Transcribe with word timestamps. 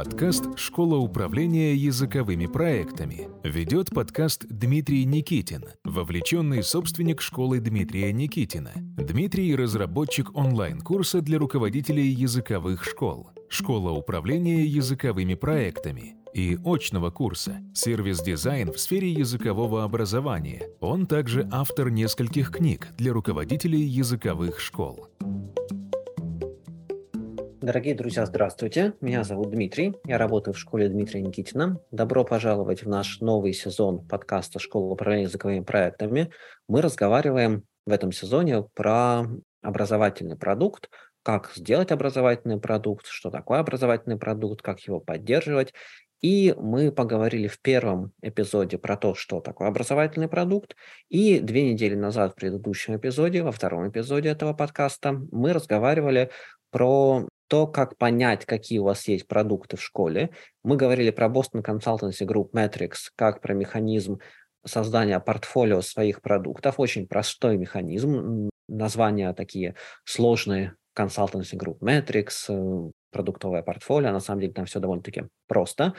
Подкаст 0.00 0.44
«Школа 0.56 0.96
управления 0.96 1.74
языковыми 1.74 2.46
проектами». 2.46 3.28
Ведет 3.44 3.90
подкаст 3.90 4.46
Дмитрий 4.48 5.04
Никитин, 5.04 5.66
вовлеченный 5.84 6.62
собственник 6.62 7.20
школы 7.20 7.60
Дмитрия 7.60 8.10
Никитина. 8.10 8.70
Дмитрий– 8.96 9.54
разработчик 9.56 10.34
онлайн-курса 10.34 11.20
для 11.20 11.38
руководителей 11.38 12.08
языковых 12.08 12.82
школ. 12.82 13.28
Школа 13.50 13.90
управления 13.90 14.64
языковыми 14.64 15.34
проектами 15.34 16.14
и 16.32 16.56
очного 16.64 17.10
курса 17.10 17.58
«Сервис-дизайн 17.74 18.72
в 18.72 18.80
сфере 18.80 19.12
языкового 19.12 19.84
образования». 19.84 20.62
Он 20.80 21.04
также 21.04 21.46
автор 21.52 21.90
нескольких 21.90 22.52
книг 22.52 22.88
для 22.96 23.12
руководителей 23.12 23.82
языковых 23.82 24.60
школ. 24.60 25.08
Дорогие 27.70 27.94
друзья, 27.94 28.26
здравствуйте. 28.26 28.94
Меня 29.00 29.22
зовут 29.22 29.50
Дмитрий. 29.50 29.94
Я 30.04 30.18
работаю 30.18 30.54
в 30.54 30.58
школе 30.58 30.88
Дмитрия 30.88 31.20
Никитина. 31.20 31.80
Добро 31.92 32.24
пожаловать 32.24 32.82
в 32.82 32.88
наш 32.88 33.20
новый 33.20 33.52
сезон 33.52 34.04
подкаста 34.08 34.58
«Школа 34.58 34.90
управления 34.90 35.26
языковыми 35.26 35.60
проектами». 35.60 36.32
Мы 36.66 36.82
разговариваем 36.82 37.62
в 37.86 37.92
этом 37.92 38.10
сезоне 38.10 38.64
про 38.74 39.22
образовательный 39.62 40.34
продукт, 40.34 40.90
как 41.22 41.52
сделать 41.54 41.92
образовательный 41.92 42.58
продукт, 42.58 43.06
что 43.06 43.30
такое 43.30 43.60
образовательный 43.60 44.18
продукт, 44.18 44.62
как 44.62 44.80
его 44.80 44.98
поддерживать. 44.98 45.72
И 46.20 46.52
мы 46.58 46.90
поговорили 46.90 47.46
в 47.46 47.60
первом 47.62 48.10
эпизоде 48.20 48.78
про 48.78 48.96
то, 48.96 49.14
что 49.14 49.38
такое 49.38 49.68
образовательный 49.68 50.26
продукт. 50.26 50.74
И 51.08 51.38
две 51.38 51.70
недели 51.72 51.94
назад 51.94 52.32
в 52.32 52.34
предыдущем 52.34 52.96
эпизоде, 52.96 53.44
во 53.44 53.52
втором 53.52 53.88
эпизоде 53.88 54.28
этого 54.28 54.54
подкаста, 54.54 55.12
мы 55.30 55.52
разговаривали 55.52 56.30
про 56.72 57.28
то, 57.50 57.66
как 57.66 57.98
понять, 57.98 58.46
какие 58.46 58.78
у 58.78 58.84
вас 58.84 59.08
есть 59.08 59.26
продукты 59.26 59.76
в 59.76 59.82
школе. 59.82 60.30
Мы 60.62 60.76
говорили 60.76 61.10
про 61.10 61.26
Boston 61.26 61.64
Consultancy 61.64 62.24
Group 62.24 62.52
Metrics, 62.52 63.10
как 63.16 63.40
про 63.40 63.54
механизм 63.54 64.20
создания 64.64 65.18
портфолио 65.18 65.80
своих 65.80 66.22
продуктов. 66.22 66.78
Очень 66.78 67.08
простой 67.08 67.58
механизм. 67.58 68.50
Названия 68.68 69.32
такие 69.32 69.74
сложные. 70.04 70.76
Consultancy 70.96 71.56
Group 71.56 71.80
Metrics, 71.80 72.46
э, 72.48 72.90
продуктовое 73.10 73.62
портфолио. 73.62 74.12
На 74.12 74.20
самом 74.20 74.42
деле 74.42 74.52
там 74.52 74.66
все 74.66 74.78
довольно-таки 74.78 75.24
просто. 75.48 75.94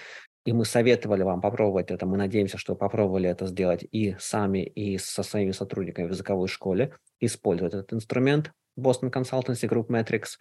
И 0.46 0.54
мы 0.54 0.64
советовали 0.64 1.24
вам 1.24 1.42
попробовать 1.42 1.92
это. 1.92 2.06
Мы 2.06 2.16
надеемся, 2.18 2.58
что 2.58 2.74
вы 2.74 2.80
попробовали 2.80 3.28
это 3.28 3.46
сделать 3.46 3.86
и 3.92 4.16
сами, 4.20 4.64
и 4.64 4.98
со 4.98 5.22
своими 5.24 5.52
сотрудниками 5.52 6.08
в 6.08 6.12
языковой 6.12 6.48
школе, 6.48 6.96
использовать 7.20 7.74
этот 7.74 7.92
инструмент. 7.92 8.54
Boston 8.80 9.12
Consultancy 9.12 9.68
Group 9.68 9.88
Metrics. 9.88 10.38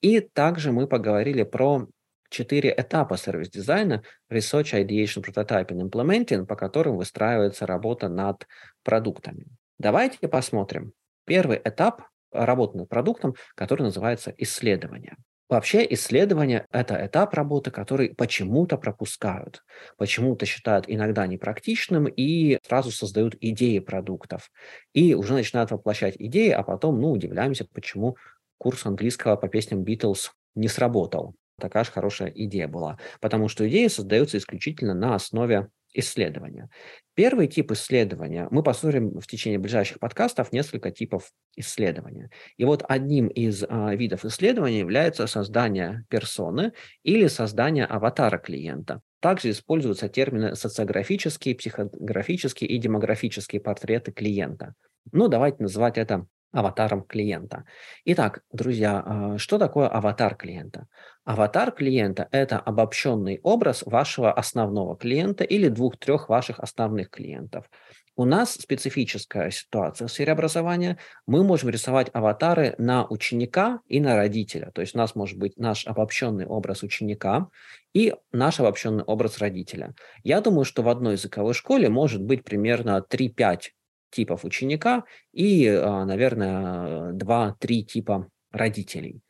И 0.00 0.20
также 0.20 0.72
мы 0.72 0.86
поговорили 0.86 1.42
про 1.42 1.86
четыре 2.30 2.74
этапа 2.76 3.16
сервис-дизайна 3.16 4.02
Research, 4.30 4.72
Ideation, 4.72 5.22
Prototyping, 5.22 5.88
Implementing, 5.88 6.46
по 6.46 6.56
которым 6.56 6.96
выстраивается 6.96 7.66
работа 7.66 8.08
над 8.08 8.46
продуктами. 8.82 9.46
Давайте 9.78 10.28
посмотрим. 10.28 10.92
Первый 11.26 11.60
этап 11.64 12.02
работы 12.32 12.78
над 12.78 12.88
продуктом, 12.88 13.34
который 13.54 13.82
называется 13.82 14.34
исследование. 14.36 15.16
Вообще 15.50 15.86
исследование– 15.90 16.66
это 16.72 17.04
этап 17.04 17.34
работы, 17.34 17.70
который 17.70 18.14
почему-то 18.14 18.78
пропускают, 18.78 19.62
почему-то 19.98 20.46
считают 20.46 20.86
иногда 20.88 21.26
непрактичным 21.26 22.06
и 22.06 22.58
сразу 22.66 22.90
создают 22.90 23.34
идеи 23.40 23.78
продуктов. 23.78 24.50
И 24.94 25.14
уже 25.14 25.34
начинают 25.34 25.70
воплощать 25.70 26.14
идеи, 26.18 26.50
а 26.50 26.62
потом, 26.62 26.98
ну, 26.98 27.10
удивляемся, 27.10 27.66
почему 27.70 28.16
курс 28.56 28.86
английского 28.86 29.36
по 29.36 29.48
песням 29.48 29.84
Битлз 29.84 30.32
не 30.54 30.68
сработал. 30.68 31.34
Такая 31.60 31.84
же 31.84 31.90
хорошая 31.92 32.30
идея 32.34 32.66
была. 32.66 32.98
Потому 33.20 33.48
что 33.48 33.68
идеи 33.68 33.88
создаются 33.88 34.38
исключительно 34.38 34.94
на 34.94 35.14
основе 35.14 35.68
исследования. 35.94 36.68
Первый 37.14 37.46
тип 37.46 37.70
исследования, 37.72 38.48
мы 38.50 38.62
посмотрим 38.62 39.18
в 39.20 39.26
течение 39.26 39.58
ближайших 39.58 40.00
подкастов 40.00 40.52
несколько 40.52 40.90
типов 40.90 41.30
исследования. 41.56 42.30
И 42.56 42.64
вот 42.64 42.84
одним 42.88 43.28
из 43.28 43.64
а, 43.66 43.94
видов 43.94 44.24
исследования 44.24 44.80
является 44.80 45.26
создание 45.26 46.04
персоны 46.08 46.72
или 47.04 47.28
создание 47.28 47.86
аватара 47.86 48.38
клиента. 48.38 49.00
Также 49.20 49.50
используются 49.50 50.08
термины 50.08 50.54
социографические, 50.54 51.54
психографические 51.54 52.68
и 52.68 52.78
демографические 52.78 53.60
портреты 53.60 54.12
клиента. 54.12 54.74
Ну, 55.12 55.28
давайте 55.28 55.62
называть 55.62 55.96
это 55.98 56.26
аватаром 56.54 57.02
клиента. 57.02 57.64
Итак, 58.04 58.42
друзья, 58.52 59.02
а, 59.04 59.38
что 59.38 59.58
такое 59.58 59.88
аватар 59.88 60.36
клиента? 60.36 60.86
Аватар 61.24 61.72
клиента– 61.72 62.28
это 62.30 62.58
обобщенный 62.58 63.40
образ 63.42 63.82
вашего 63.84 64.32
основного 64.32 64.96
клиента 64.96 65.42
или 65.44 65.68
двух-трех 65.68 66.28
ваших 66.28 66.60
основных 66.60 67.10
клиентов. 67.10 67.68
У 68.16 68.24
нас 68.24 68.52
специфическая 68.52 69.50
ситуация 69.50 70.06
в 70.06 70.12
сфере 70.12 70.32
образования. 70.32 70.98
Мы 71.26 71.42
можем 71.42 71.70
рисовать 71.70 72.10
аватары 72.12 72.76
на 72.78 73.06
ученика 73.08 73.80
и 73.88 74.00
на 74.00 74.14
родителя. 74.14 74.70
То 74.72 74.82
есть 74.82 74.94
у 74.94 74.98
нас 74.98 75.16
может 75.16 75.36
быть 75.36 75.56
наш 75.56 75.84
обобщенный 75.84 76.46
образ 76.46 76.84
ученика 76.84 77.48
и 77.92 78.14
наш 78.30 78.60
обобщенный 78.60 79.02
образ 79.02 79.38
родителя. 79.38 79.94
Я 80.22 80.40
думаю, 80.40 80.64
что 80.64 80.84
в 80.84 80.88
одной 80.88 81.14
языковой 81.14 81.54
школе 81.54 81.88
может 81.88 82.22
быть 82.22 82.44
примерно 82.44 83.04
3-5 83.10 83.70
типов 84.14 84.44
ученика 84.44 85.04
и, 85.32 85.66
а, 85.66 86.04
наверное, 86.04 87.12
2-3 87.12 87.82
типа 87.82 88.28
родителей. 88.52 89.20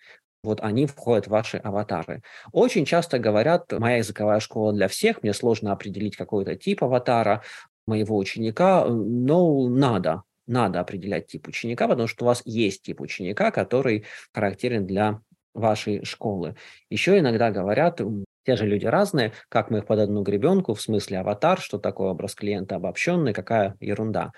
Вот 0.43 0.61
они 0.61 0.87
входят 0.87 1.27
в 1.27 1.31
ваши 1.31 1.57
аватары. 1.57 2.23
Очень 2.53 2.85
часто 2.85 3.19
говорят, 3.19 3.73
моя 3.73 3.97
языковая 3.97 4.41
школа 4.41 4.73
для 4.75 4.89
всех, 4.89 5.23
мне 5.23 5.33
сложно 5.33 5.73
определить 5.73 6.17
какой-то 6.17 6.55
тип 6.55 6.85
аватара 6.85 7.43
моего 7.87 8.17
ученика, 8.17 8.85
но 8.87 9.69
надо, 9.69 10.23
надо 10.47 10.81
определять 10.81 11.29
тип 11.29 11.49
ученика, 11.49 11.89
потому 11.89 12.09
что 12.09 12.25
у 12.25 12.29
вас 12.29 12.43
есть 12.45 12.83
тип 12.83 13.01
ученика, 13.01 13.51
который 13.51 14.05
характерен 14.33 14.87
для 14.87 15.21
вашей 15.55 16.05
школы. 16.05 16.57
Еще 16.91 17.19
иногда 17.19 17.51
говорят, 17.51 18.01
те 18.45 18.57
же 18.57 18.67
люди 18.67 18.85
разные, 18.85 19.33
как 19.49 19.71
мы 19.71 19.79
их 19.79 19.87
под 19.87 20.01
одну 20.01 20.23
гребенку, 20.23 20.75
в 20.75 20.81
смысле 20.81 21.21
аватар, 21.21 21.59
что 21.59 21.79
такое 21.79 22.11
образ 22.11 22.35
клиента 22.35 22.77
обобщенный, 22.77 23.33
какая 23.33 23.77
ерунда. 23.81 24.33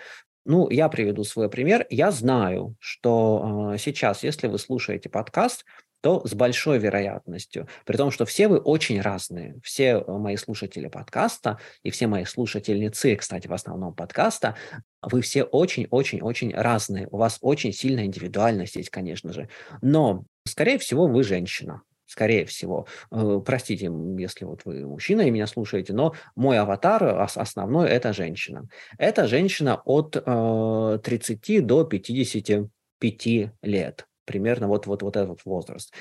Ну, 0.46 0.70
я 0.70 0.88
приведу 0.88 1.24
свой 1.24 1.50
пример. 1.50 1.86
Я 1.90 2.12
знаю, 2.12 2.76
что 2.78 3.72
э, 3.74 3.78
сейчас, 3.78 4.22
если 4.22 4.46
вы 4.46 4.58
слушаете 4.58 5.08
подкаст, 5.08 5.64
то 6.02 6.24
с 6.24 6.34
большой 6.34 6.78
вероятностью, 6.78 7.66
при 7.84 7.96
том, 7.96 8.12
что 8.12 8.24
все 8.26 8.46
вы 8.46 8.58
очень 8.58 9.00
разные, 9.00 9.56
все 9.64 9.98
э, 9.98 10.04
мои 10.06 10.36
слушатели 10.36 10.86
подкаста 10.86 11.58
и 11.82 11.90
все 11.90 12.06
мои 12.06 12.24
слушательницы, 12.24 13.16
кстати, 13.16 13.48
в 13.48 13.52
основном 13.52 13.92
подкаста, 13.92 14.54
вы 15.02 15.20
все 15.20 15.42
очень-очень-очень 15.42 16.54
разные, 16.54 17.08
у 17.10 17.16
вас 17.16 17.38
очень 17.40 17.72
сильная 17.72 18.04
индивидуальность 18.04 18.76
есть, 18.76 18.90
конечно 18.90 19.32
же, 19.32 19.48
но, 19.82 20.26
скорее 20.46 20.78
всего, 20.78 21.08
вы 21.08 21.24
женщина, 21.24 21.82
скорее 22.06 22.44
всего. 22.46 22.86
Э, 23.10 23.40
простите, 23.44 23.90
если 24.18 24.44
вот 24.44 24.64
вы 24.64 24.86
мужчина 24.86 25.22
и 25.22 25.30
меня 25.30 25.46
слушаете, 25.46 25.92
но 25.92 26.14
мой 26.34 26.58
аватар 26.58 27.26
основной– 27.34 27.88
это 27.90 28.12
женщина. 28.12 28.68
Это 28.98 29.26
женщина 29.26 29.82
от 29.84 30.12
30 30.12 31.50
э, 31.50 31.60
до 31.60 31.84
55 31.84 33.26
лет. 33.62 34.06
Примерно 34.24 34.68
вот, 34.68 34.86
вот, 34.86 35.02
вот 35.02 35.16
этот 35.16 35.44
возраст. 35.44 35.92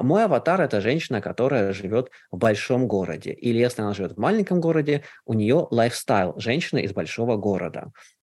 Мой 0.00 0.24
аватар– 0.24 0.60
это 0.62 0.80
женщина, 0.80 1.20
которая 1.20 1.72
живет 1.72 2.10
в 2.30 2.38
большом 2.38 2.86
городе. 2.86 3.32
Или 3.32 3.58
если 3.58 3.82
она 3.82 3.94
живет 3.94 4.12
в 4.12 4.18
маленьком 4.18 4.60
городе, 4.60 5.02
у 5.26 5.34
нее 5.34 5.66
лайфстайл– 5.70 6.34
женщина 6.38 6.78
из 6.78 6.92
большого 6.92 7.36
города, 7.36 7.90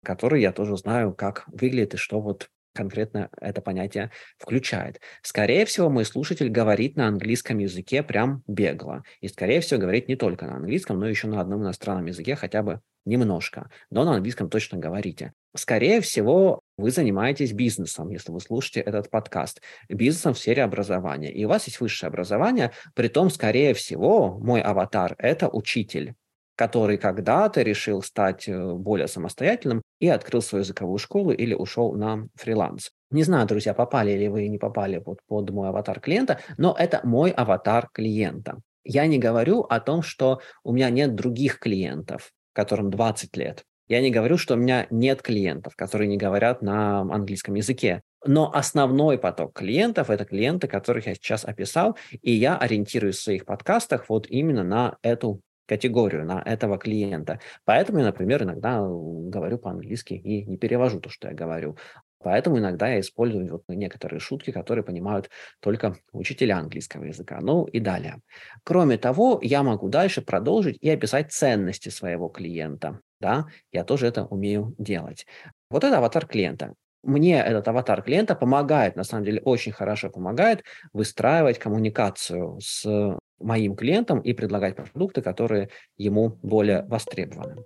который 0.03 0.42
я 0.42 0.53
тоже 0.53 0.76
знаю, 0.78 1.14
как 1.14 1.44
выглядит 1.48 1.94
и 1.94 1.98
что 1.98 2.20
вот 2.20 2.50
конкретно 2.74 3.30
это 3.40 3.62
понятие 3.62 4.12
включает. 4.38 5.00
Скорее 5.22 5.66
всего, 5.66 5.90
мой 5.90 6.06
слушатель 6.06 6.50
говорит 6.50 6.96
на 6.96 7.08
английском 7.08 7.58
языке 7.58 8.03
прям 8.03 8.44
бегло. 8.47 9.03
И, 9.20 9.28
скорее 9.28 9.62
всего, 9.62 9.79
говорит 9.79 10.08
не 10.08 10.16
только 10.16 10.46
на 10.46 10.56
английском, 10.56 11.00
но 11.00 11.08
еще 11.08 11.28
на 11.28 11.41
одном 11.41 11.62
иностранном 11.62 12.06
языке 12.06 12.35
хотя 12.35 12.64
бы 12.64 12.82
немножко. 13.06 13.70
Но 13.90 14.03
на 14.03 14.16
английском 14.16 14.50
точно 14.50 14.78
говорите. 14.78 15.34
Скорее 15.56 16.02
всего, 16.02 16.62
вы 16.78 16.91
занимаетесь 16.91 17.52
бизнесом, 17.52 18.09
если 18.09 18.32
вы 18.32 18.40
слушаете 18.40 18.82
этот 18.82 19.09
подкаст. 19.09 19.62
Бизнесом 19.90 20.34
в 20.34 20.40
сфере 20.40 20.64
образования. 20.64 21.32
И 21.32 21.44
у 21.46 21.50
вас 21.50 21.66
есть 21.68 21.79
высшее 21.82 22.09
образование. 22.09 22.72
при 22.96 23.08
том 23.08 23.29
скорее 23.29 23.73
всего, 23.73 24.38
мой 24.40 24.62
аватар– 24.62 25.16
это 25.18 25.50
учитель 25.50 26.16
который 26.56 26.98
когда-то 26.98 27.62
решил 27.62 28.02
стать 28.02 28.48
э, 28.48 28.74
более 28.74 29.08
самостоятельным 29.08 29.82
и 30.00 30.08
открыл 30.08 30.42
свою 30.42 30.64
языковую 30.64 30.98
школу 30.98 31.32
или 31.32 31.53
ушел 31.53 31.94
на 31.94 32.28
фриланс. 32.36 32.92
Не 33.09 33.24
знаю, 33.24 33.48
друзья, 33.48 33.74
попали 33.74 34.12
ли 34.12 34.28
вы, 34.28 34.48
не 34.48 34.58
попали 34.58 35.00
под, 35.00 35.20
под 35.28 35.50
мой 35.50 35.70
аватар 35.70 36.00
клиента, 36.00 36.40
но 36.58 36.76
это 36.78 37.02
мой 37.03 37.32
аватар 37.32 37.90
клиента. 37.94 38.62
Я 38.84 39.06
не 39.06 39.20
говорю 39.20 39.62
о 39.62 39.80
том, 39.80 40.02
что 40.02 40.42
у 40.64 40.74
меня 40.74 40.90
нет 40.90 41.16
других 41.16 41.59
клиентов, 41.59 42.32
которым 42.54 42.90
20 42.90 43.36
лет. 43.38 43.64
Я 43.88 44.00
не 44.02 44.09
говорю, 44.09 44.38
что 44.38 44.54
у 44.54 44.58
меня 44.58 44.88
нет 44.90 45.22
клиентов, 45.22 45.76
которые 45.76 46.08
не 46.08 46.18
говорят 46.18 46.62
на 46.62 47.02
английском 47.02 47.56
языке. 47.56 48.02
Но 48.26 48.52
основной 48.54 49.18
поток 49.18 49.54
клиентов– 49.54 50.09
это 50.12 50.26
клиенты, 50.26 50.68
которых 50.68 51.08
я 51.08 51.16
сейчас 51.16 51.44
описал, 51.44 51.97
и 52.22 52.32
я 52.32 52.58
ориентируюсь 52.58 53.18
в 53.18 53.24
своих 53.24 53.46
подкастах 53.46 54.06
вот 54.08 54.28
именно 54.30 54.64
на 54.64 54.97
эту 55.02 55.42
категорию, 55.72 56.26
на 56.26 56.41
этого 56.41 56.78
клиента. 56.78 57.40
Поэтому 57.64 58.00
я, 58.00 58.06
например, 58.06 58.44
иногда 58.44 58.82
говорю 58.82 59.58
по-английски 59.58 60.16
и 60.16 60.44
не 60.44 60.58
перевожу 60.58 61.00
то, 61.00 61.09
что 61.09 61.29
я 61.29 61.34
говорю. 61.34 61.78
Поэтому 62.22 62.58
иногда 62.58 62.90
я 62.90 63.00
использую 63.00 63.50
вот 63.50 63.64
некоторые 63.70 64.20
шутки, 64.20 64.52
которые 64.52 64.84
понимают 64.84 65.29
только 65.62 65.96
учителя 66.12 66.58
английского 66.58 67.06
языка. 67.06 67.40
Ну 67.41 67.64
и 67.64 67.79
далее. 67.79 68.18
Кроме 68.66 68.97
того, 68.97 69.40
я 69.41 69.64
могу 69.64 69.88
дальше 69.88 70.22
продолжить 70.22 70.78
и 70.82 70.90
описать 70.90 71.32
ценности 71.32 71.88
своего 71.88 72.28
клиента. 72.28 73.00
Да, 73.22 73.46
я 73.72 73.85
тоже 73.85 74.08
это 74.08 74.26
умею 74.26 74.76
делать. 74.78 75.26
Вот 75.70 75.85
это 75.85 76.00
аватар 76.00 76.28
клиента. 76.28 76.73
Мне 77.02 77.40
этот 77.40 77.66
аватар 77.70 78.03
клиента 78.03 78.35
помогает, 78.35 78.97
на 78.97 79.06
самом 79.06 79.23
деле 79.23 79.41
очень 79.46 79.72
хорошо 79.72 80.09
помогает 80.09 80.64
выстраивать 80.91 81.59
коммуникацию 81.59 82.59
с 82.59 83.18
моим 83.43 83.76
клиентом 83.76 84.20
и 84.20 84.34
предлагать 84.34 84.76
продукты, 84.76 85.22
которые 85.22 85.70
ему 85.97 86.38
более 86.41 86.84
востребованы. 86.84 87.64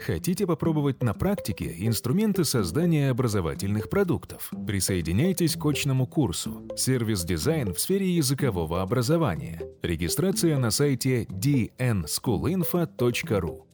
Хотите 0.00 0.46
попробовать 0.46 1.02
на 1.02 1.12
практике 1.12 1.74
инструменты 1.80 2.44
создания 2.44 3.10
образовательных 3.10 3.90
продуктов? 3.90 4.50
Присоединяйтесь 4.66 5.54
к 5.56 5.66
очному 5.66 6.06
курсу 6.06 6.66
«Сервис-дизайн 6.76 7.74
в 7.74 7.80
сфере 7.80 8.08
языкового 8.08 8.80
образования». 8.80 9.60
Регистрация 9.82 10.56
на 10.56 10.70
сайте 10.70 11.24
dnschoolinfo.ru 11.24 13.64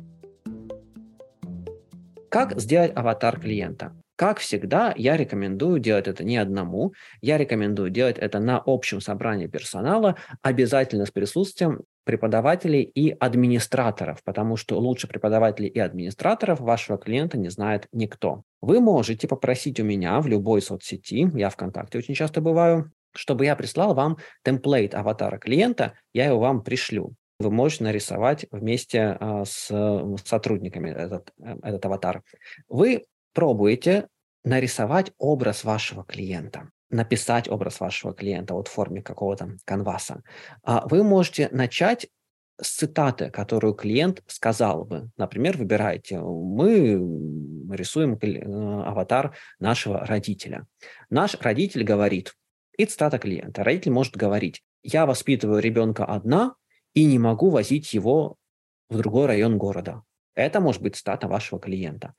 Как 2.30 2.60
сделать 2.60 2.92
аватар 2.96 3.38
клиента? 3.38 3.92
Как 4.16 4.38
всегда, 4.38 4.94
я 4.96 5.16
рекомендую 5.16 5.80
делать 5.80 6.06
это 6.06 6.22
не 6.22 6.36
одному, 6.36 6.92
я 7.20 7.36
рекомендую 7.36 7.90
делать 7.90 8.16
это 8.16 8.38
на 8.38 8.62
общем 8.64 9.00
собрании 9.00 9.48
персонала, 9.48 10.16
обязательно 10.40 11.04
с 11.04 11.10
присутствием 11.10 11.80
преподавателей 12.04 12.82
и 12.82 13.10
администраторов, 13.10 14.22
потому 14.22 14.56
что 14.56 14.78
лучше 14.78 15.08
преподавателей 15.08 15.68
и 15.68 15.80
администраторов 15.80 16.60
вашего 16.60 16.96
клиента 16.96 17.38
не 17.38 17.48
знает 17.48 17.88
никто. 17.92 18.42
Вы 18.60 18.80
можете 18.80 19.26
попросить 19.26 19.80
у 19.80 19.84
меня 19.84 20.20
в 20.20 20.28
любой 20.28 20.62
соцсети, 20.62 21.28
я 21.34 21.50
ВКонтакте 21.50 21.98
очень 21.98 22.14
часто 22.14 22.40
бываю, 22.40 22.92
чтобы 23.16 23.46
я 23.46 23.56
прислал 23.56 23.94
вам 23.94 24.18
темплейт 24.44 24.94
аватара 24.94 25.38
клиента, 25.38 25.94
я 26.12 26.26
его 26.26 26.38
вам 26.38 26.62
пришлю. 26.62 27.14
Вы 27.40 27.50
можете 27.50 27.84
нарисовать 27.84 28.46
вместе 28.52 29.16
а, 29.18 29.44
с 29.44 29.66
сотрудниками 30.24 30.90
этот, 30.90 31.32
э, 31.42 31.56
этот 31.64 31.84
аватар. 31.84 32.22
Вы 32.68 33.02
пробуете 33.34 34.08
нарисовать 34.44 35.12
образ 35.18 35.64
вашего 35.64 36.04
клиента 36.04 36.70
написать 36.90 37.48
образ 37.48 37.80
вашего 37.80 38.14
клиента 38.14 38.54
вот 38.54 38.68
в 38.68 38.70
форме 38.70 39.02
какого-то 39.02 39.56
канваса, 39.64 40.22
а 40.62 40.86
вы 40.86 41.02
можете 41.02 41.48
начать 41.50 42.06
с 42.60 42.76
цитаты, 42.76 43.30
которую 43.30 43.74
клиент 43.74 44.22
сказал 44.28 44.84
бы. 44.84 45.10
Например, 45.16 45.56
выбираете, 45.56 46.20
мы 46.20 46.94
рисуем 47.74 48.14
э, 48.14 48.88
аватар 48.88 49.36
нашего 49.58 50.06
родителя. 50.06 50.66
Наш 51.10 51.34
родитель 51.40 51.82
говорит, 51.82 52.34
и 52.78 52.84
цитата 52.86 53.18
клиента. 53.18 53.64
Родитель 53.64 53.92
может 53.92 54.16
говорить, 54.16 54.62
я 54.82 55.06
воспитываю 55.06 55.60
ребенка 55.60 56.04
одна 56.04 56.54
и 56.92 57.04
не 57.04 57.18
могу 57.18 57.50
возить 57.50 57.92
его 57.92 58.36
в 58.88 58.98
другой 58.98 59.26
район 59.26 59.58
города. 59.58 60.02
Это 60.34 60.60
может 60.60 60.82
быть 60.82 60.96
цитата 60.96 61.26
вашего 61.26 61.60
клиента. 61.60 62.14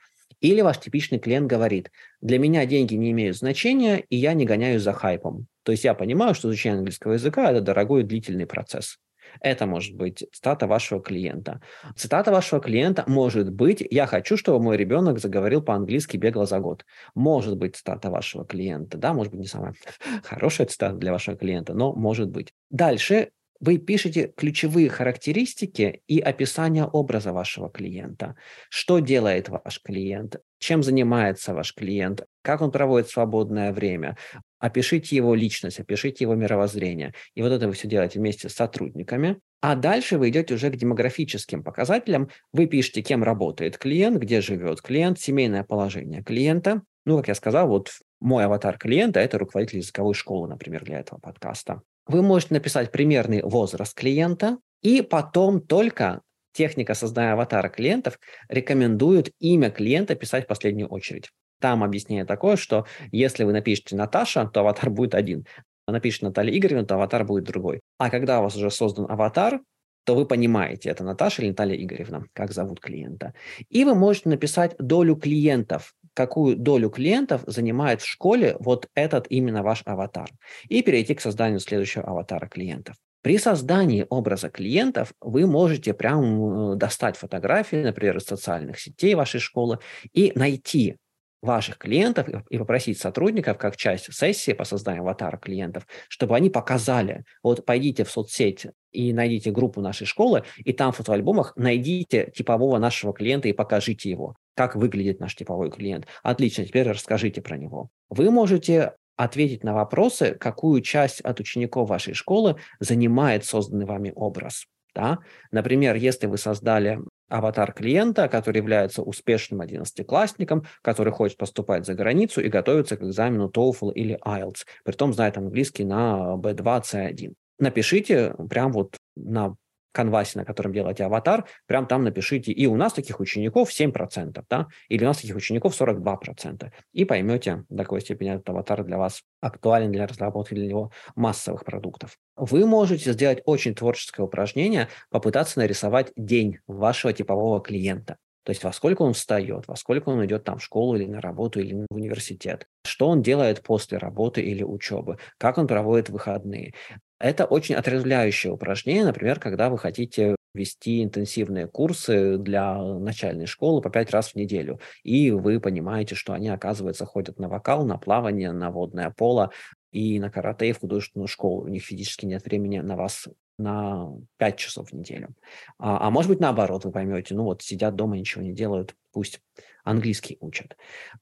Или 0.46 0.62
ваш 0.62 0.80
типичный 0.80 1.18
клиент 1.18 1.48
говорит, 1.48 1.90
для 2.22 2.38
меня 2.38 2.68
деньги 2.68 2.94
не 2.94 3.10
имеют 3.14 3.36
значения, 3.36 4.04
и 4.12 4.16
я 4.16 4.36
не 4.36 4.46
гоняюсь 4.46 4.84
за 4.84 4.94
хайпом. 4.94 5.48
То 5.64 5.72
есть 5.72 5.84
я 5.84 5.96
понимаю, 5.96 6.36
что 6.36 6.50
изучение 6.50 6.78
английского 6.78 7.14
языка– 7.14 7.52
это 7.52 7.62
дорогой 7.62 8.02
и 8.02 8.04
длительный 8.04 8.46
процесс. 8.46 9.00
Это 9.42 9.66
может 9.66 9.96
быть 9.96 10.24
цитата 10.32 10.68
вашего 10.68 11.02
клиента. 11.02 11.62
Цитата 11.96 12.32
вашего 12.32 12.62
клиента 12.62 13.04
может 13.08 13.52
быть 13.52 13.84
«Я 13.90 14.06
хочу, 14.06 14.38
чтобы 14.38 14.64
мой 14.64 14.78
ребенок 14.78 15.18
заговорил 15.18 15.64
по-английски 15.64 16.16
бегло 16.18 16.46
за 16.46 16.60
год». 16.60 16.86
Может 17.16 17.58
быть 17.58 17.76
цитата 17.76 18.12
вашего 18.12 18.46
клиента. 18.46 19.00
Да, 19.00 19.16
может 19.16 19.32
быть, 19.32 19.42
не 19.42 19.48
самая 19.48 19.74
хорошая 20.24 20.68
цитата 20.68 20.96
для 20.96 21.12
вашего 21.12 21.36
клиента, 21.36 21.74
но 21.74 21.92
может 21.92 22.30
быть. 22.30 22.54
Дальше 22.70 23.32
вы 23.66 23.80
пишете 23.80 24.32
ключевые 24.38 24.90
характеристики 24.90 26.04
и 26.08 26.20
описание 26.20 26.86
образа 26.86 27.34
вашего 27.34 27.68
клиента. 27.68 28.36
Что 28.70 29.00
делает 29.00 29.50
ваш 29.50 29.82
клиент? 29.82 30.40
Чем 30.60 30.84
занимается 30.84 31.56
ваш 31.56 31.74
клиент? 31.74 32.26
Как 32.44 32.62
он 32.62 32.70
проводит 32.70 33.10
свободное 33.10 33.74
время? 33.74 34.18
Опишите 34.60 35.16
его 35.16 35.34
личность, 35.34 35.80
опишите 35.80 36.26
его 36.26 36.36
мировоззрение. 36.36 37.16
И 37.34 37.42
вот 37.42 37.52
это 37.52 37.68
вы 37.68 37.74
все 37.74 37.88
делаете 37.88 38.20
вместе 38.20 38.50
с 38.50 38.54
сотрудниками. 38.54 39.40
А 39.62 39.76
дальше 39.76 40.20
вы 40.20 40.30
идете 40.30 40.54
уже 40.54 40.70
к 40.70 40.76
демографическим 40.76 41.64
показателям. 41.64 42.30
Вы 42.54 42.68
пишете, 42.68 43.02
кем 43.02 43.24
работает 43.24 43.80
клиент, 43.80 44.18
где 44.18 44.42
живет 44.42 44.84
клиент, 44.84 45.20
семейное 45.20 45.64
положение 45.64 46.22
клиента. 46.22 46.84
Ну, 47.06 47.18
как 47.18 47.30
я 47.30 47.36
сказал, 47.36 47.68
вот 47.68 47.90
мой 48.20 48.46
аватар 48.46 48.78
клиента– 48.78 49.20
это 49.22 49.40
руководитель 49.40 49.80
языковой 49.80 50.14
школы, 50.14 50.48
например, 50.48 50.84
для 50.84 51.00
этого 51.00 51.20
подкаста. 51.20 51.82
Вы 52.08 52.22
можете 52.22 52.54
написать 52.54 52.92
примерный 52.92 53.42
возраст 53.42 53.96
клиента, 53.96 54.58
и 54.82 55.02
потом 55.02 55.62
только 55.62 56.22
техника 56.54 56.94
создания 56.94 57.34
аватара 57.34 57.70
клиентов 57.70 58.20
рекомендует 58.48 59.32
имя 59.40 59.72
клиента 59.72 60.16
писать 60.16 60.46
в 60.46 60.48
последнюю 60.48 60.88
очередь. 60.88 61.30
Там 61.60 61.84
объяснение 61.84 62.26
такое, 62.26 62.56
что 62.56 62.86
если 63.12 63.44
вы 63.44 63.54
напишете 63.54 63.96
Наташа, 63.96 64.46
то 64.46 64.60
аватар 64.62 64.90
будет 64.90 65.16
один. 65.16 65.46
Напишите 65.88 66.26
Наталья 66.26 66.56
Игоревна, 66.58 66.86
то 66.86 66.96
аватар 66.96 67.26
будет 67.26 67.44
другой. 67.44 67.82
А 67.98 68.10
когда 68.10 68.40
у 68.40 68.44
вас 68.44 68.56
уже 68.56 68.72
создан 68.72 69.10
аватар, 69.10 69.62
то 70.06 70.16
вы 70.16 70.26
понимаете, 70.26 70.90
это 70.90 71.04
Наташа 71.04 71.42
или 71.42 71.50
Наталья 71.50 71.76
Игоревна, 71.76 72.26
как 72.34 72.52
зовут 72.52 72.80
клиента. 72.80 73.34
И 73.70 73.84
вы 73.84 73.96
можете 73.96 74.30
написать 74.30 74.76
долю 74.78 75.16
клиентов 75.16 75.96
какую 76.16 76.56
долю 76.56 76.90
клиентов 76.90 77.44
занимает 77.46 78.02
в 78.02 78.08
школе 78.08 78.56
вот 78.60 78.88
этот 78.96 79.28
именно 79.30 79.62
ваш 79.62 79.84
аватар, 79.86 80.30
и 80.68 80.82
перейти 80.82 81.14
к 81.14 81.22
созданию 81.22 81.60
следующего 81.60 82.06
аватара 82.06 82.48
клиентов. 82.48 82.96
При 83.22 83.40
создании 83.40 84.06
образа 84.10 84.50
клиентов 84.50 85.14
вы 85.20 85.48
можете 85.48 85.94
прям 85.96 86.74
э, 86.74 86.76
достать 86.76 87.18
фотографии, 87.18 87.78
например, 87.78 88.18
из 88.18 88.26
социальных 88.26 88.80
сетей 88.80 89.16
вашей 89.16 89.40
школы 89.40 89.80
и 90.14 90.32
найти 90.36 90.98
ваших 91.46 91.78
клиентов 91.78 92.28
и 92.50 92.58
попросить 92.58 93.00
сотрудников, 93.00 93.58
как 93.58 93.78
часть 93.78 94.14
сессии 94.14 94.52
по 94.52 94.66
созданию 94.66 95.04
аватара 95.04 95.38
клиентов, 95.38 95.88
чтобы 96.10 96.36
они 96.36 96.50
показали, 96.50 97.24
вот 97.44 97.66
пойдите 97.66 98.04
в 98.04 98.12
соцсеть 98.12 98.68
и 98.92 99.14
найдите 99.14 99.52
группу 99.52 99.82
нашей 99.82 100.06
школы, 100.06 100.44
и 100.58 100.74
там 100.74 100.92
в 100.92 100.98
фотоальбомах 100.98 101.54
найдите 101.56 102.32
типового 102.36 102.78
нашего 102.78 103.14
клиента 103.14 103.48
и 103.48 103.54
покажите 103.54 104.10
его. 104.10 104.36
Как 104.56 104.76
выглядит 104.76 105.20
наш 105.20 105.36
типовой 105.36 105.70
клиент? 105.70 106.08
Отлично, 106.24 106.66
теперь 106.66 106.90
расскажите 106.90 107.42
про 107.42 107.58
него. 107.58 107.90
Вы 108.10 108.32
можете 108.32 108.94
ответить 109.18 109.64
на 109.64 109.74
вопросы, 109.74 110.36
какую 110.40 110.82
часть 110.82 111.22
от 111.22 111.40
учеников 111.40 111.90
вашей 111.90 112.14
школы 112.14 112.58
занимает 112.80 113.46
созданный 113.46 113.86
вами 113.86 114.12
образ. 114.16 114.66
Да? 114.94 115.20
Например, 115.52 115.96
если 115.96 116.28
вы 116.28 116.38
создали 116.38 117.00
аватар 117.38 117.74
клиента, 117.74 118.28
который 118.28 118.58
является 118.58 119.02
успешным 119.02 119.62
одиннадцатиклассником, 119.62 120.66
который 120.82 121.12
хочет 121.12 121.38
поступать 121.38 121.86
за 121.86 121.94
границу 121.94 122.42
и 122.42 122.50
готовится 122.50 122.98
к 122.98 123.04
экзамену 123.04 123.50
TOEFL 123.50 123.94
или 123.94 124.18
IELTS, 124.26 124.66
при 124.84 124.94
том 124.94 125.14
знает 125.14 125.38
английский 125.38 125.84
на 125.84 126.36
B2, 126.38 126.84
C1. 126.84 127.34
Напишите 127.60 128.36
прям 128.50 128.72
вот 128.72 128.98
на 129.16 129.56
канвасе, 129.96 130.38
на 130.40 130.46
котором 130.46 130.74
делаете 130.74 131.06
аватар, 131.06 131.46
прям 131.66 131.88
там 131.88 132.04
напишите, 132.04 132.52
и 132.52 132.68
у 132.68 132.76
нас 132.76 132.94
таких 132.94 133.20
учеников 133.20 133.70
7%, 133.70 134.44
да, 134.50 134.68
или 134.90 135.04
у 135.04 135.08
нас 135.08 135.18
таких 135.18 135.36
учеников 135.36 135.80
42%, 135.80 136.72
и 136.94 137.06
поймете, 137.06 137.64
до 137.70 137.84
какой 137.84 138.02
степени 138.02 138.34
этот 138.34 138.50
аватар 138.50 138.84
для 138.84 138.98
вас 138.98 139.22
актуален 139.42 139.92
для 139.92 140.06
разработки 140.06 140.54
для 140.54 140.68
него 140.68 140.92
массовых 141.16 141.64
продуктов. 141.64 142.18
Вы 142.36 142.66
можете 142.66 143.14
сделать 143.14 143.42
очень 143.46 143.74
творческое 143.74 144.24
упражнение, 144.24 144.90
попытаться 145.10 145.60
нарисовать 145.60 146.12
день 146.16 146.60
вашего 146.68 147.14
типового 147.14 147.62
клиента. 147.62 148.18
То 148.46 148.52
есть 148.52 148.64
во 148.64 148.72
сколько 148.72 149.02
он 149.02 149.14
встает, 149.14 149.68
во 149.68 149.76
сколько 149.76 150.10
он 150.10 150.24
идет 150.24 150.44
там 150.44 150.60
в 150.60 150.64
школу 150.64 150.96
или 150.96 151.06
на 151.06 151.20
работу 151.20 151.60
или 151.60 151.74
в 151.74 151.86
университет, 151.90 152.68
что 152.86 153.08
он 153.08 153.24
делает 153.24 153.64
после 153.64 153.98
работы 153.98 154.42
или 154.42 154.64
учебы, 154.64 155.18
как 155.40 155.58
он 155.58 155.66
проводит 155.66 156.10
выходные. 156.10 156.74
Это 157.20 157.46
очень 157.46 157.76
отрезвляющее 157.76 158.54
упражнение, 158.54 159.06
например, 159.06 159.40
когда 159.40 159.70
вы 159.70 159.80
хотите 159.80 160.36
вести 160.54 161.04
интенсивные 161.04 161.68
курсы 161.68 162.38
для 162.38 162.82
начальной 162.82 163.48
школы 163.48 163.82
по 163.82 163.90
пять 163.90 164.12
раз 164.12 164.30
в 164.30 164.36
неделю, 164.36 164.80
и 165.04 165.32
вы 165.32 165.60
понимаете, 165.60 166.16
что 166.16 166.34
они, 166.34 166.50
оказывается, 166.50 167.06
ходят 167.06 167.40
на 167.40 167.50
вокал, 167.50 167.86
на 167.86 167.98
плавание, 167.98 168.52
на 168.52 168.70
водное 168.70 169.14
поло 169.16 169.52
и 169.96 170.20
на 170.20 170.30
карате, 170.30 170.70
и 170.70 170.74
в 170.74 170.80
художественную 170.80 171.28
школу. 171.28 171.64
У 171.64 171.68
них 171.70 171.84
физически 171.84 172.26
нет 172.26 172.44
времени 172.46 172.80
на 172.80 172.98
вас 172.98 173.30
на 173.58 174.12
5 174.38 174.58
часов 174.58 174.90
в 174.90 174.94
неделю. 174.94 175.34
А, 175.80 176.08
а 176.08 176.10
может 176.10 176.30
быть, 176.30 176.42
наоборот, 176.42 176.84
вы 176.84 176.92
поймете, 176.92 177.34
ну 177.34 177.44
вот 177.46 177.62
сидят 177.62 177.96
дома, 177.96 178.18
ничего 178.18 178.44
не 178.44 178.52
делают, 178.52 178.94
пусть 179.14 179.40
английский 179.86 180.38
учат. 180.42 180.76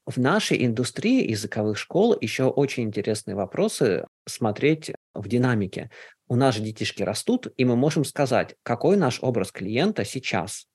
В 0.06 0.18
нашей 0.18 0.66
индустрии 0.66 1.30
языковых 1.30 1.78
школ 1.78 2.16
еще 2.20 2.44
очень 2.46 2.82
интересные 2.82 3.36
вопросы 3.36 4.08
смотреть 4.26 4.90
в 5.14 5.28
динамике. 5.28 5.90
У 6.26 6.34
нас 6.34 6.56
же 6.56 6.62
детишки 6.62 7.04
растут, 7.04 7.52
и 7.56 7.64
мы 7.64 7.76
можем 7.76 8.04
сказать, 8.04 8.56
какой 8.64 8.96
наш 8.96 9.22
образ 9.22 9.52
клиента 9.52 10.04
сейчас, 10.04 10.66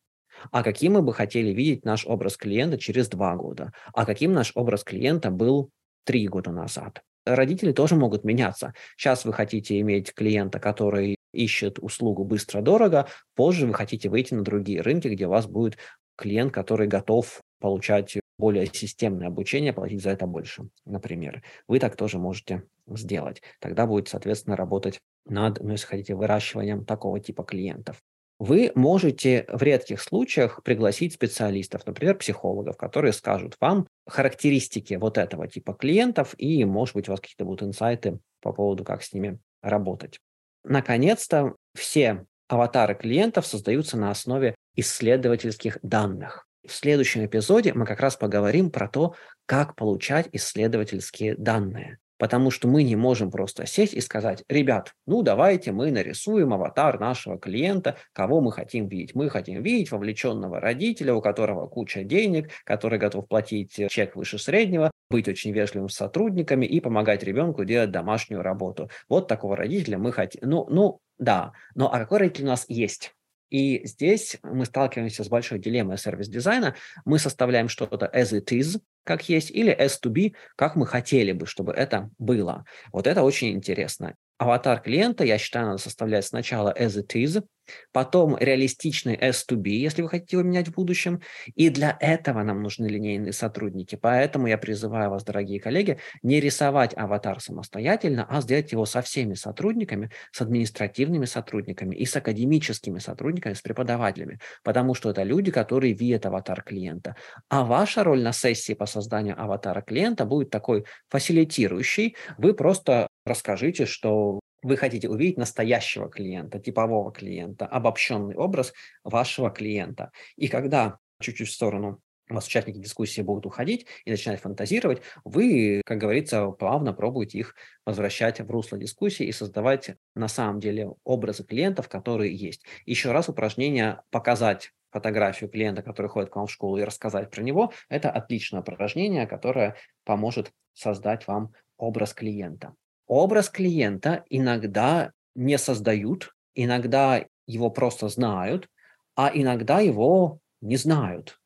а 0.52 0.64
каким 0.64 0.94
мы 0.94 1.02
бы 1.02 1.14
хотели 1.14 1.50
видеть 1.50 1.84
наш 1.84 2.06
образ 2.06 2.38
клиента 2.38 2.78
через 2.78 3.10
два 3.10 3.36
года, 3.36 3.74
а 3.94 4.06
каким 4.06 4.32
наш 4.32 4.54
образ 4.56 4.86
клиента 4.86 5.32
был 5.32 5.72
три 6.06 6.26
года 6.30 6.52
назад. 6.52 7.04
Родители 7.36 7.72
тоже 7.72 7.96
могут 7.96 8.24
меняться. 8.24 8.74
Сейчас 8.98 9.26
вы 9.26 9.34
хотите 9.34 9.80
иметь 9.80 10.14
клиента, 10.14 10.60
который 10.60 11.18
ищет 11.32 11.78
услугу 11.80 12.24
быстро-дорого, 12.24 13.08
позже 13.36 13.68
вы 13.68 13.74
хотите 13.74 14.10
выйти 14.10 14.34
на 14.34 14.44
другие 14.44 14.82
рынки, 14.82 15.08
где 15.08 15.28
у 15.28 15.30
вас 15.30 15.46
будет 15.46 15.78
клиент, 16.18 16.52
который 16.52 16.88
готов 16.88 17.40
получать 17.60 18.20
более 18.38 18.66
системное 18.66 19.28
обучение, 19.28 19.74
платить 19.74 20.02
за 20.02 20.12
это 20.12 20.26
больше, 20.26 20.70
например. 20.86 21.44
Вы 21.68 21.80
так 21.80 21.96
тоже 21.96 22.18
можете 22.18 22.64
сделать. 22.88 23.42
Тогда 23.60 23.86
будет, 23.86 24.08
соответственно, 24.08 24.56
работать 24.56 25.00
над, 25.28 25.62
ну, 25.62 25.72
если 25.72 25.86
хотите, 25.86 26.16
выращиванием 26.16 26.86
такого 26.86 27.20
типа 27.20 27.44
клиентов. 27.44 28.02
Вы 28.40 28.72
можете 28.74 29.46
в 29.50 29.62
редких 29.62 30.02
случаях 30.02 30.64
пригласить 30.64 31.14
специалистов, 31.14 31.86
например, 31.86 32.18
психологов, 32.18 32.78
которые 32.78 33.12
скажут 33.12 33.58
вам 33.60 33.86
характеристики 34.10 34.96
вот 34.96 35.18
этого 35.18 35.48
типа 35.48 35.74
клиентов, 35.74 36.36
и, 36.38 36.66
может 36.66 36.96
быть, 36.96 37.08
у 37.08 37.12
вас 37.12 37.22
какие-то 37.22 37.46
будут 37.46 37.64
инсайты 37.64 38.20
по 38.42 38.52
поводу, 38.52 38.84
как 38.84 39.04
с 39.04 39.14
ними 39.14 39.40
работать. 39.62 40.20
Наконец-то 40.64 41.56
все 41.76 42.26
аватары 42.48 42.96
клиентов 42.96 43.46
создаются 43.46 43.98
на 43.98 44.12
основе 44.12 44.56
исследовательских 44.76 45.78
данных. 45.82 46.46
В 46.68 46.74
следующем 46.74 47.26
эпизоде 47.26 47.74
мы 47.74 47.86
как 47.86 48.00
раз 48.00 48.16
поговорим 48.16 48.72
про 48.72 48.88
то, 48.88 49.16
как 49.46 49.76
получать 49.76 50.28
исследовательские 50.32 51.36
данные. 51.36 52.00
Потому 52.20 52.52
что 52.52 52.68
мы 52.68 52.84
не 52.84 52.98
можем 52.98 53.32
просто 53.32 53.66
сесть 53.66 53.94
и 53.94 54.02
сказать, 54.02 54.44
ребят, 54.50 54.94
ну 55.08 55.24
давайте 55.24 55.72
мы 55.72 55.90
нарисуем 55.90 56.54
аватар 56.54 57.00
нашего 57.00 57.40
клиента, 57.40 57.96
кого 58.12 58.42
мы 58.42 58.52
хотим 58.52 58.90
видеть. 58.90 59.16
Мы 59.16 59.30
хотим 59.30 59.64
видеть 59.64 59.90
вовлеченного 59.90 60.60
родителя, 60.60 61.16
у 61.16 61.22
которого 61.22 61.68
куча 61.68 62.04
денег, 62.04 62.52
который 62.66 63.00
готов 63.00 63.28
платить 63.28 63.74
чек 63.90 64.18
выше 64.18 64.38
среднего, 64.38 64.92
быть 65.10 65.30
очень 65.30 65.54
вежливым 65.54 65.88
с 65.88 65.96
сотрудниками 65.96 66.66
и 66.66 66.82
помогать 66.82 67.24
ребенку 67.24 67.64
делать 67.64 67.92
домашнюю 67.92 68.42
работу. 68.42 68.90
Вот 69.08 69.30
такого 69.30 69.56
родителя 69.56 69.98
мы 69.98 70.12
хотим. 70.12 70.42
Ну, 70.44 70.68
ну 70.70 71.00
да, 71.18 71.54
но 71.74 71.92
а 71.92 72.00
какой 72.00 72.20
родитель 72.20 72.44
у 72.44 72.48
нас 72.48 72.66
есть? 72.68 73.14
И 73.50 73.86
здесь 73.88 74.38
мы 74.44 74.66
сталкиваемся 74.66 75.24
с 75.24 75.30
большой 75.30 75.60
дилеммой 75.60 75.98
сервис-дизайна. 75.98 76.76
Мы 77.06 77.18
составляем 77.18 77.68
что-то 77.68 78.10
as 78.14 78.32
it 78.32 78.52
is, 78.52 78.80
как 79.04 79.30
есть, 79.30 79.52
или 79.52 79.76
as 79.76 80.00
to 80.04 80.12
be, 80.12 80.34
как 80.56 80.76
мы 80.76 80.86
хотели 80.86 81.32
бы, 81.32 81.46
чтобы 81.46 81.74
это 81.74 82.10
было. 82.18 82.66
Вот 82.92 83.08
это 83.08 83.24
очень 83.24 83.52
интересно. 83.52 84.16
Аватар 84.40 84.80
клиента, 84.80 85.26
я 85.26 85.38
считаю, 85.38 85.66
надо 85.66 85.80
составлять 85.80 86.26
сначала 86.26 86.74
as 86.74 86.98
it 86.98 87.14
is, 87.14 87.44
потом 87.92 88.38
реалистичный 88.38 89.18
S2B, 89.18 89.68
если 89.68 90.02
вы 90.02 90.08
хотите 90.08 90.38
его 90.38 90.48
менять 90.48 90.70
в 90.70 90.76
будущем. 90.76 91.20
И 91.56 91.70
для 91.70 91.98
этого 92.00 92.42
нам 92.44 92.64
нужны 92.64 92.88
линейные 92.88 93.34
сотрудники. 93.34 93.98
Поэтому 93.98 94.48
я 94.48 94.58
призываю 94.58 95.10
вас, 95.10 95.26
дорогие 95.26 95.60
коллеги, 95.60 96.00
не 96.24 96.40
рисовать 96.40 96.96
аватар 96.96 97.42
самостоятельно, 97.42 98.26
а 98.30 98.40
сделать 98.40 98.72
его 98.72 98.86
со 98.86 99.02
всеми 99.02 99.34
сотрудниками, 99.34 100.10
с 100.32 100.40
административными 100.40 101.26
сотрудниками 101.26 101.94
и 101.98 102.06
с 102.06 102.16
академическими 102.16 103.00
сотрудниками, 103.00 103.54
с 103.54 103.62
преподавателями, 103.62 104.40
потому 104.64 104.94
что 104.94 105.10
это 105.10 105.24
люди, 105.24 105.52
которые 105.52 105.94
видят 105.94 106.26
аватар 106.26 106.64
клиента. 106.64 107.18
А 107.50 107.66
ваша 107.66 108.06
роль 108.06 108.22
на 108.22 108.32
сессии 108.32 108.74
по 108.74 108.86
созданию 108.86 109.38
аватара 109.38 109.82
клиента 109.82 110.24
будет 110.24 110.50
такой 110.50 110.86
фасилитирующий. 111.10 112.16
Вы 112.38 112.54
просто 112.54 113.09
расскажите, 113.30 113.86
что 113.86 114.40
вы 114.62 114.76
хотите 114.76 115.08
увидеть 115.08 115.38
настоящего 115.38 116.10
клиента, 116.10 116.60
типового 116.60 117.12
клиента, 117.12 117.66
обобщенный 117.66 118.36
образ 118.36 118.74
вашего 119.04 119.50
клиента. 119.50 120.12
И 120.36 120.48
когда 120.48 120.98
чуть-чуть 121.22 121.48
в 121.48 121.54
сторону 121.54 122.02
у 122.30 122.36
вас 122.36 122.46
участники 122.46 122.78
дискуссии 122.78 123.22
будут 123.22 123.46
уходить 123.46 123.88
и 124.06 124.12
начинать 124.12 124.40
фантазировать, 124.40 125.02
вы, 125.24 125.82
как 125.86 125.98
говорится, 125.98 126.52
плавно 126.52 126.94
пробуете 126.94 127.40
их 127.40 127.56
возвращать 127.86 128.40
в 128.40 128.52
русло 128.52 128.78
дискуссии 128.78 129.26
и 129.26 129.32
создавать 129.32 129.96
на 130.14 130.28
самом 130.28 130.60
деле 130.60 130.92
образы 131.04 131.44
клиентов, 131.44 131.90
которые 131.90 132.36
есть. 132.36 132.64
Еще 132.86 133.12
раз 133.12 133.30
упражнение 133.30 134.04
показать 134.12 134.72
фотографию 134.92 135.50
клиента, 135.50 135.82
который 135.82 136.08
ходит 136.08 136.30
к 136.30 136.36
вам 136.36 136.48
в 136.48 136.52
школу, 136.52 136.78
и 136.78 136.84
рассказать 136.84 137.30
про 137.32 137.42
него, 137.42 137.72
это 137.90 138.12
отличное 138.12 138.62
упражнение, 138.62 139.28
которое 139.28 139.76
поможет 140.04 140.52
создать 140.74 141.28
вам 141.28 141.54
образ 141.78 142.14
клиента. 142.14 142.74
Образ 143.10 143.50
клиента 143.50 144.24
иногда 144.30 145.14
не 145.34 145.58
создают, 145.58 146.36
иногда 146.54 147.26
его 147.48 147.72
просто 147.72 148.08
знают, 148.08 148.68
а 149.16 149.32
иногда 149.34 149.80
его 149.80 150.40
не 150.62 150.78
знают 150.78 151.40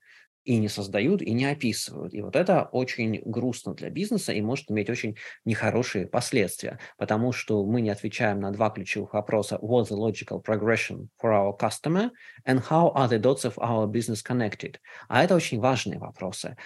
и 0.43 0.58
не 0.58 0.67
создают, 0.67 1.22
и 1.22 1.32
не 1.32 1.46
описывают. 1.46 2.13
И 2.13 2.22
вот 2.22 2.36
это 2.36 2.63
очень 2.74 3.22
грустно 3.24 3.74
для 3.75 3.89
бизнеса 3.89 4.34
и 4.34 4.41
может 4.41 4.70
иметь 4.70 4.89
очень 4.89 5.15
нехорошие 5.46 6.05
последствия, 6.05 6.79
потому 6.98 7.32
что 7.32 7.65
мы 7.65 7.79
не 7.79 7.91
отвечаем 7.91 8.41
на 8.41 8.51
два 8.51 8.70
ключевых 8.70 9.13
вопроса. 9.13 9.58
What's 9.62 9.88
the 9.88 9.96
logical 9.96 10.43
progression 10.43 11.08
for 11.17 11.32
our 11.32 11.58
customer 11.58 12.12
and 12.46 12.62
how 12.70 12.91
are 12.93 13.08
the 13.08 13.20
dots 13.20 13.46
of 13.46 13.58
our 13.58 13.88
business 13.88 14.22
connected? 14.22 14.75
А 15.08 15.24
это 15.24 15.34
очень 15.34 15.62
важные 15.62 15.98
вопросы. 15.98 16.58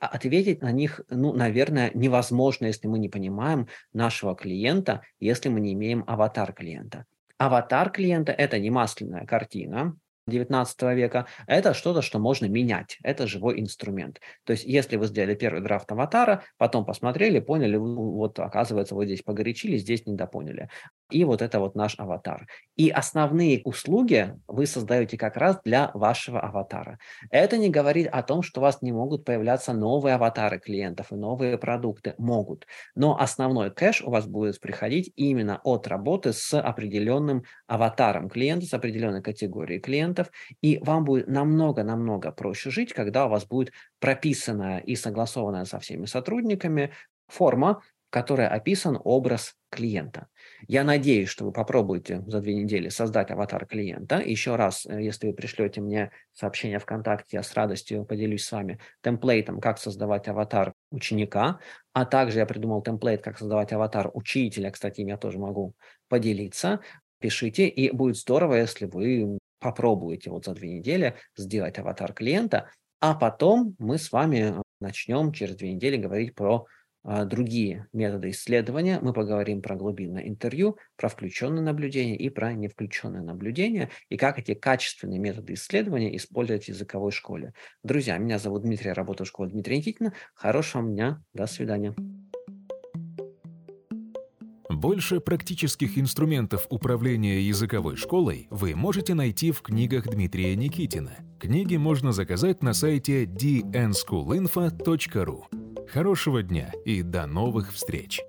А 0.00 0.06
ответить 0.08 0.62
на 0.62 0.72
них, 0.72 1.00
ну, 1.08 1.32
наверное, 1.32 1.90
невозможно, 1.94 2.66
если 2.66 2.88
мы 2.88 2.98
не 2.98 3.08
понимаем 3.08 3.68
нашего 3.92 4.34
клиента, 4.34 5.02
если 5.20 5.48
мы 5.48 5.60
не 5.60 5.72
имеем 5.72 6.04
аватар 6.06 6.52
клиента. 6.52 7.06
Аватар 7.38 7.90
клиента– 7.90 8.32
это 8.38 8.58
не 8.58 8.70
масляная 8.70 9.26
картина, 9.26 9.96
19 10.26 10.82
века, 10.94 11.26
это 11.46 11.74
что-то, 11.74 12.00
что 12.00 12.18
можно 12.18 12.46
менять. 12.46 12.98
Это 13.02 13.26
живой 13.26 13.60
инструмент. 13.60 14.20
То 14.44 14.52
есть, 14.52 14.64
если 14.64 14.96
вы 14.96 15.06
сделали 15.06 15.34
первый 15.34 15.60
драфт 15.60 15.90
аватара, 15.92 16.42
потом 16.56 16.86
посмотрели, 16.86 17.40
поняли, 17.40 17.76
вот 17.76 18.38
оказывается, 18.38 18.94
вот 18.94 19.04
здесь 19.04 19.22
погорячили, 19.22 19.76
здесь 19.76 20.06
недопоняли. 20.06 20.70
И 21.10 21.24
вот 21.24 21.42
это 21.42 21.60
вот 21.60 21.74
наш 21.74 21.98
аватар. 21.98 22.46
И 22.76 22.88
основные 22.88 23.60
услуги 23.64 24.34
вы 24.48 24.66
создаете 24.66 25.18
как 25.18 25.36
раз 25.36 25.60
для 25.64 25.90
вашего 25.92 26.40
аватара. 26.40 26.98
Это 27.30 27.58
не 27.58 27.68
говорит 27.68 28.08
о 28.10 28.22
том, 28.22 28.42
что 28.42 28.60
у 28.60 28.62
вас 28.62 28.80
не 28.80 28.90
могут 28.90 29.24
появляться 29.24 29.74
новые 29.74 30.14
аватары 30.14 30.58
клиентов 30.58 31.12
и 31.12 31.16
новые 31.16 31.58
продукты. 31.58 32.14
Могут. 32.16 32.66
Но 32.94 33.18
основной 33.18 33.70
кэш 33.70 34.02
у 34.02 34.10
вас 34.10 34.26
будет 34.26 34.60
приходить 34.60 35.12
именно 35.14 35.60
от 35.62 35.86
работы 35.86 36.32
с 36.32 36.58
определенным 36.58 37.44
аватаром 37.66 38.30
клиента, 38.30 38.66
с 38.66 38.74
определенной 38.74 39.22
категорией 39.22 39.80
клиентов, 39.80 40.30
и 40.62 40.78
вам 40.82 41.04
будет 41.04 41.28
намного-намного 41.28 42.32
проще 42.32 42.70
жить, 42.70 42.92
когда 42.92 43.26
у 43.26 43.28
вас 43.28 43.44
будет 43.46 43.72
прописанная 44.00 44.78
и 44.78 44.96
согласованная 44.96 45.64
со 45.64 45.78
всеми 45.80 46.06
сотрудниками 46.06 46.92
форма, 47.28 47.82
в 48.08 48.10
которой 48.10 48.48
описан 48.48 48.98
образ 49.02 49.54
клиента. 49.70 50.28
Я 50.66 50.84
надеюсь, 50.84 51.28
что 51.28 51.44
вы 51.44 51.52
попробуете 51.52 52.22
за 52.26 52.40
две 52.40 52.54
недели 52.54 52.88
создать 52.88 53.30
аватар 53.30 53.66
клиента. 53.66 54.20
Еще 54.20 54.56
раз, 54.56 54.86
э, 54.86 55.02
если 55.02 55.28
вы 55.28 55.34
пришлете 55.34 55.80
мне 55.80 56.10
сообщение 56.32 56.78
ВКонтакте, 56.78 57.36
я 57.36 57.42
с 57.42 57.52
радостью 57.54 58.04
поделюсь 58.04 58.44
с 58.44 58.52
вами 58.52 58.78
темплейтом, 59.02 59.60
как 59.60 59.78
создавать 59.78 60.28
аватар 60.28 60.74
ученика, 60.90 61.58
а 61.92 62.04
также 62.04 62.38
я 62.38 62.46
придумал 62.46 62.82
темплейт, 62.82 63.22
как 63.22 63.38
создавать 63.38 63.72
аватар 63.72 64.10
учителя, 64.14 64.70
кстати, 64.70 65.02
я 65.02 65.16
тоже 65.16 65.38
могу 65.38 65.74
поделиться. 66.08 66.80
Пишите, 67.20 67.68
и 67.68 67.90
будет 67.90 68.16
здорово, 68.16 68.54
если 68.54 68.86
вы 68.86 69.38
попробуете 69.58 70.30
вот 70.30 70.44
за 70.44 70.52
две 70.52 70.78
недели 70.78 71.14
сделать 71.36 71.78
аватар 71.78 72.12
клиента, 72.12 72.70
а 73.00 73.14
потом 73.14 73.74
мы 73.78 73.98
с 73.98 74.12
вами 74.12 74.54
начнем 74.80 75.32
через 75.32 75.56
две 75.56 75.72
недели 75.72 75.96
говорить 75.96 76.34
про 76.34 76.66
другие 77.04 77.86
методы 77.92 78.30
исследования. 78.30 78.98
Мы 79.00 79.12
поговорим 79.12 79.62
про 79.62 79.76
глубинное 79.76 80.26
интервью, 80.26 80.78
про 80.96 81.08
включенное 81.08 81.62
наблюдение 81.62 82.16
и 82.16 82.30
про 82.30 82.54
невключенное 82.54 83.22
наблюдение, 83.22 83.90
и 84.08 84.16
как 84.16 84.38
эти 84.38 84.54
качественные 84.54 85.18
методы 85.18 85.54
исследования 85.54 86.16
использовать 86.16 86.64
в 86.64 86.68
языковой 86.68 87.12
школе. 87.12 87.52
Друзья, 87.82 88.16
меня 88.18 88.38
зовут 88.38 88.62
Дмитрий, 88.62 88.88
я 88.88 88.94
работаю 88.94 89.26
в 89.26 89.28
школе 89.28 89.50
Дмитрия 89.50 89.76
Никитина. 89.76 90.14
Хорошего 90.34 90.82
дня, 90.82 91.22
до 91.32 91.46
свидания. 91.46 91.94
Больше 94.70 95.20
практических 95.20 95.98
инструментов 95.98 96.66
управления 96.68 97.40
языковой 97.40 97.96
школой 97.96 98.48
вы 98.50 98.74
можете 98.74 99.14
найти 99.14 99.50
в 99.50 99.62
книгах 99.62 100.06
Дмитрия 100.06 100.54
Никитина. 100.56 101.16
Книги 101.40 101.76
можно 101.76 102.12
заказать 102.12 102.62
на 102.62 102.74
сайте 102.74 103.24
dnschoolinfo.ru. 103.24 105.53
Хорошего 105.88 106.42
дня 106.42 106.72
и 106.84 107.02
до 107.02 107.26
новых 107.26 107.72
встреч! 107.72 108.20